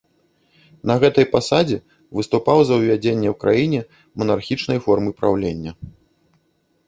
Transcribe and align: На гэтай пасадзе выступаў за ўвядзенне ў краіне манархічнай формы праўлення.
На 0.91 0.93
гэтай 1.01 1.25
пасадзе 1.33 1.75
выступаў 2.19 2.57
за 2.69 2.73
ўвядзенне 2.79 3.29
ў 3.33 3.37
краіне 3.43 3.81
манархічнай 4.21 4.79
формы 4.87 5.11
праўлення. 5.19 5.71